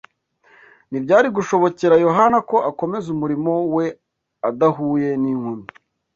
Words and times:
Ntibyari 0.89 1.27
gushobokera 1.37 1.95
Yohana 2.05 2.37
ko 2.49 2.57
akomeza 2.69 3.07
umurimo 3.15 3.51
we 3.75 3.85
adahuye 4.49 5.09
n’inkomyi 5.21 5.67